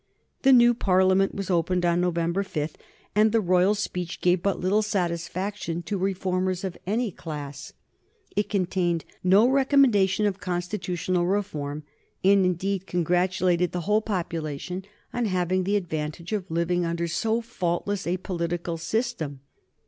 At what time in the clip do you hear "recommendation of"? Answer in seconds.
9.47-10.39